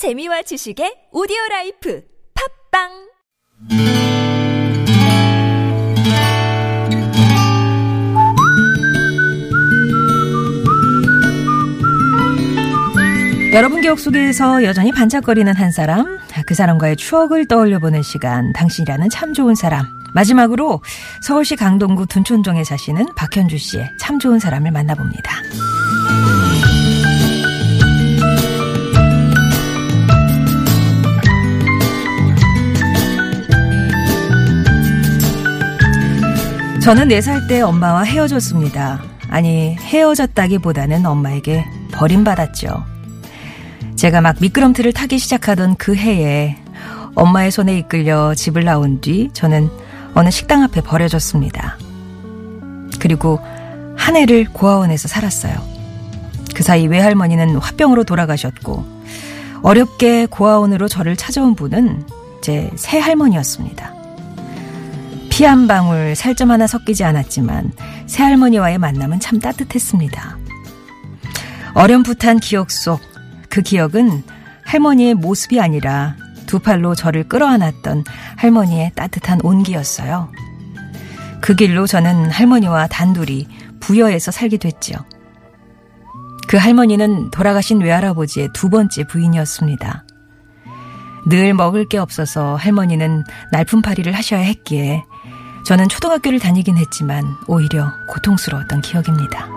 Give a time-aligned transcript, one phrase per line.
[0.00, 2.02] 재미와 지식의 오디오 life
[2.72, 2.88] 팟빵
[13.52, 19.54] 여러분 기억 속에서 여전히 반짝거리는 한 사람, 그 사람과의 추억을 떠올려보는 시간, 당신이라는 참 좋은
[19.54, 19.84] 사람.
[20.14, 20.80] 마지막으로
[21.20, 25.42] 서울시 강동구 둔촌동에 사시는 박현주 씨의 참 좋은 사람을 만나봅니다.
[36.90, 39.00] 저는 4살 때 엄마와 헤어졌습니다.
[39.28, 42.84] 아니, 헤어졌다기보다는 엄마에게 버림받았죠.
[43.94, 46.56] 제가 막 미끄럼틀을 타기 시작하던 그 해에
[47.14, 49.70] 엄마의 손에 이끌려 집을 나온 뒤 저는
[50.14, 51.78] 어느 식당 앞에 버려졌습니다.
[52.98, 53.38] 그리고
[53.96, 55.54] 한 해를 고아원에서 살았어요.
[56.56, 58.84] 그 사이 외할머니는 화병으로 돌아가셨고
[59.62, 62.04] 어렵게 고아원으로 저를 찾아온 분은
[62.42, 63.99] 제 새할머니였습니다.
[65.40, 67.72] 피 한 방울 살점 하나 섞이지 않았지만
[68.04, 70.38] 새할머니와의 만남은 참 따뜻했습니다.
[71.72, 73.00] 어렴풋한 기억 속
[73.48, 74.22] 그 기억은
[74.64, 78.04] 할머니의 모습이 아니라 두 팔로 저를 끌어안았던
[78.36, 80.30] 할머니의 따뜻한 온기였어요.
[81.40, 83.48] 그 길로 저는 할머니와 단둘이
[83.80, 84.98] 부여에서 살게 됐지요.
[86.48, 90.04] 그 할머니는 돌아가신 외할아버지의 두 번째 부인이었습니다.
[91.30, 95.04] 늘 먹을 게 없어서 할머니는 날품팔이를 하셔야 했기에
[95.64, 99.48] 저는 초등학교를 다니긴 했지만 오히려 고통스러웠던 기억입니다.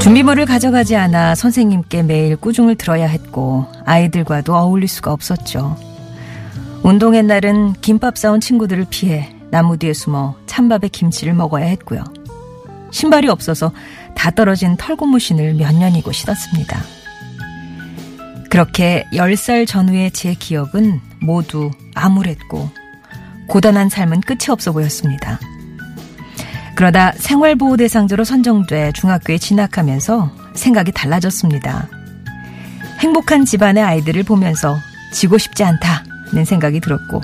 [0.00, 5.78] 준비물을 가져가지 않아 선생님께 매일 꾸중을 들어야 했고 아이들과도 어울릴 수가 없었죠.
[6.82, 12.04] 운동의 날은 김밥 싸온 친구들을 피해 나무 뒤에 숨어 찬밥에 김치를 먹어야 했고요.
[12.90, 13.72] 신발이 없어서
[14.14, 17.03] 다 떨어진 털고무신을 몇 년이고 신었습니다.
[18.54, 22.70] 그렇게 10살 전후의 제 기억은 모두 암울했고
[23.48, 25.40] 고단한 삶은 끝이 없어 보였습니다.
[26.76, 31.88] 그러다 생활보호 대상자로 선정돼 중학교에 진학하면서 생각이 달라졌습니다.
[33.00, 34.76] 행복한 집안의 아이들을 보면서
[35.12, 37.22] 지고 싶지 않다는 생각이 들었고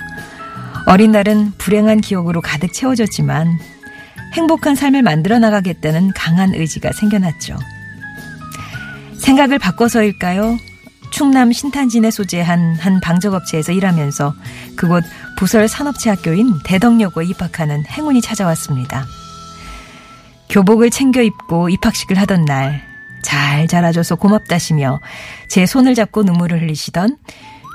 [0.87, 3.56] 어린 날은 불행한 기억으로 가득 채워졌지만
[4.33, 7.56] 행복한 삶을 만들어 나가겠다는 강한 의지가 생겨났죠.
[9.21, 10.69] 생각을 바꿔서일까요?
[11.10, 14.34] 충남 신탄진에 소재한 한 방적업체에서 일하면서
[14.76, 15.04] 그곳
[15.37, 19.04] 부설 산업체 학교인 대덕여고에 입학하는 행운이 찾아왔습니다.
[20.48, 22.82] 교복을 챙겨 입고 입학식을 하던 날,
[23.22, 25.00] 잘 자라줘서 고맙다시며
[25.48, 27.16] 제 손을 잡고 눈물을 흘리시던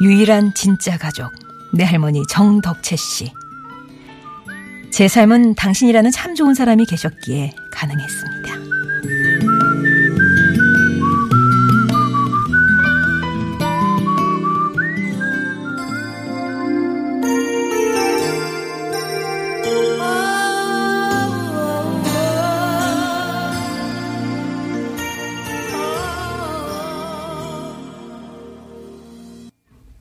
[0.01, 1.31] 유일한 진짜 가족,
[1.73, 3.31] 내 할머니 정덕채 씨.
[4.91, 8.34] 제 삶은 당신이라는 참 좋은 사람이 계셨기에 가능했습니다.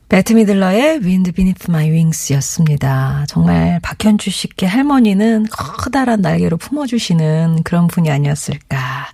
[0.07, 3.25] 배트 미들러의 Wind Beneath My Wings 였습니다.
[3.27, 9.07] 정말 박현주 씨께 할머니는 커다란 날개로 품어주시는 그런 분이 아니었을까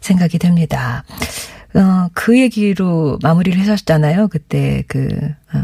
[0.00, 1.04] 생각이 됩니다.
[1.74, 4.28] 어, 그 얘기로 마무리를 하셨잖아요.
[4.28, 5.08] 그때 그,
[5.54, 5.58] 어,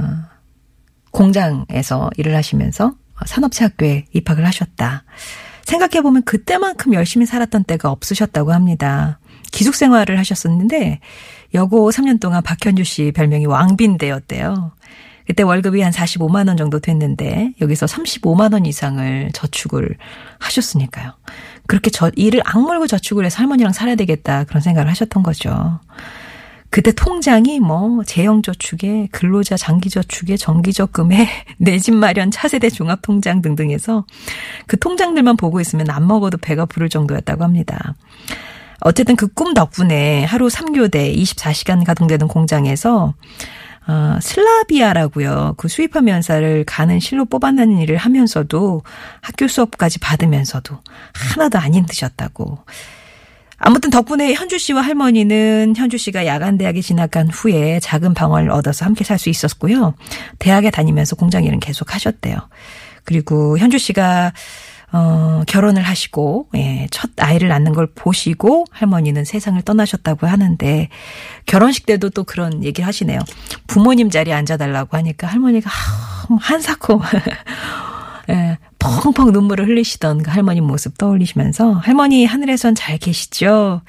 [1.11, 2.95] 공장에서 일을 하시면서
[3.27, 5.05] 산업체 학교에 입학을 하셨다.
[5.65, 9.19] 생각해보면 그때만큼 열심히 살았던 때가 없으셨다고 합니다.
[9.53, 11.01] 기숙 생활을 하셨었는데
[11.55, 14.73] 여고 3년 동안 박현주 씨 별명이 왕빈대였대요.
[15.27, 19.97] 그때 월급이 한 45만 원 정도 됐는데 여기서 35만 원 이상을 저축을
[20.39, 21.13] 하셨으니까요.
[21.67, 25.81] 그렇게 저 일을 악물고 저축을 해서 할머니랑 살아야 되겠다 그런 생각을 하셨던 거죠.
[26.71, 31.29] 그때 통장이 뭐 재형 저축에 근로자 장기 저축에 정기 적금에
[31.59, 34.05] 내 집 마련 차세대 종합 통장 등등 해서
[34.67, 37.95] 그 통장들만 보고 있으면 안 먹어도 배가 부를 정도였다고 합니다.
[38.81, 43.15] 어쨌든 그 꿈 덕분에 하루 3교대 24시간 가동되는 공장에서
[43.87, 45.55] 어, 슬라비아라고요.
[45.57, 48.83] 그 수입화 면사를 가는 실로 뽑아내는 일을 하면서도
[49.23, 50.79] 학교 수업까지 받으면서도
[51.15, 52.59] 하나도 안 힘드셨다고.
[53.57, 59.05] 아무튼 덕분에 현주 씨와 할머니는 현주 씨가 야간 대학에 진학한 후에 작은 방을 얻어서 함께
[59.05, 59.95] 살 수 있었고요.
[60.39, 62.37] 대학에 다니면서 공장 일은 계속 하셨대요.
[63.05, 64.33] 그리고 현주 씨가
[64.91, 70.89] 어, 결혼을 하시고, 예, 첫 아이를 낳는 걸 보시고 할머니는 세상을 떠나셨다고 하는데,
[71.47, 73.19] 결혼식 때도 또 그런 얘기를 하시네요.
[73.67, 77.01] 부모님 자리에 앉아달라고 하니까 할머니가, 아, 한사코.
[78.31, 83.81] 예, 펑펑 눈물을 흘리시던 그 할머니 모습 떠올리시면서 할머니 하늘에선 잘 계시죠?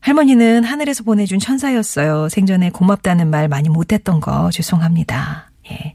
[0.00, 2.28] 할머니는 하늘에서 보내준 천사였어요.
[2.28, 5.50] 생전에 고맙다는 말 많이 못했던 거 죄송합니다.
[5.70, 5.94] 예.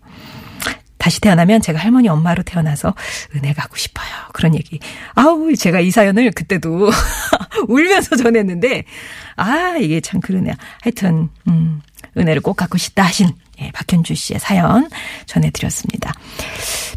[1.07, 2.93] 다시 태어나면 제가 할머니 엄마로 태어나서
[3.33, 4.05] 은혜 가고 싶어요.
[4.33, 4.77] 그런 얘기.
[5.15, 6.89] 아우, 제가 이 사연을 그때도
[7.69, 8.83] 울면서 전했는데,
[9.37, 10.53] 아, 이게 참 그러네요.
[10.81, 11.81] 하여튼, 음,
[12.17, 13.29] 은혜를 꼭 갖고 싶다 하신
[13.61, 14.89] 예, 박현주 씨의 사연
[15.25, 16.13] 전해드렸습니다.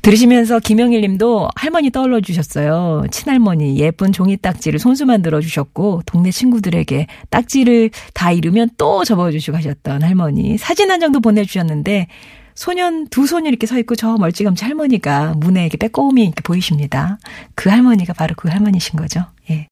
[0.02, 3.04] 들으시면서 김영일 님도 할머니 떠올려 주셨어요.
[3.10, 9.56] 친할머니 예쁜 종이 딱지를 손수 만들어 주셨고 동네 친구들에게 딱지를 다 이루면 또 접어 주시고
[9.56, 12.08] 하셨던 할머니 사진 한 장도 보내주셨는데
[12.60, 17.18] 소년 두 손이 이렇게 서 있고 저 멀찌감치 할머니가 문에 이렇게 빼꼼히 이렇게 보이십니다.
[17.54, 19.24] 그 할머니가 바로 그 할머니신 거죠.